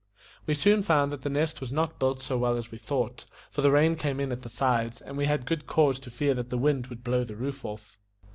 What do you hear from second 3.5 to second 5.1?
for the rain came in at the sides,